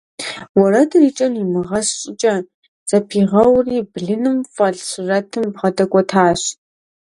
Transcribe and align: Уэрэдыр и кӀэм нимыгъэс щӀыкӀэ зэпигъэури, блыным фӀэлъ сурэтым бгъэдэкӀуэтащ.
Уэрэдыр 0.57 1.01
и 1.09 1.11
кӀэм 1.17 1.31
нимыгъэс 1.39 1.87
щӀыкӀэ 1.99 2.35
зэпигъэури, 2.89 3.77
блыным 3.91 4.37
фӀэлъ 4.53 4.81
сурэтым 4.89 5.45
бгъэдэкӀуэтащ. 5.53 6.41